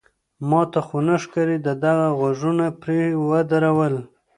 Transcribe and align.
ما 0.49 0.61
ته 0.71 0.79
خو 0.87 0.97
نه 1.07 1.15
ښکاري، 1.23 1.57
ده 1.65 1.71
هم 1.97 2.01
غوږونه 2.19 2.65
پرې 2.81 2.99
ودرول. 3.29 3.93